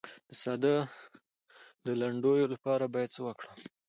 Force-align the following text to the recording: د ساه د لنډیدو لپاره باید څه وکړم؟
د 0.29 0.31
ساه 0.41 0.57
د 1.85 1.87
لنډیدو 2.01 2.49
لپاره 2.53 2.85
باید 2.93 3.13
څه 3.15 3.21
وکړم؟ 3.27 3.57